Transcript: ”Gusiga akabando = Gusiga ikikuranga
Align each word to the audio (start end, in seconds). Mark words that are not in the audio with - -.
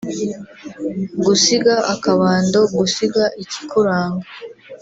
”Gusiga 1.25 1.75
akabando 1.93 2.59
= 2.69 2.77
Gusiga 2.77 3.23
ikikuranga 3.43 4.25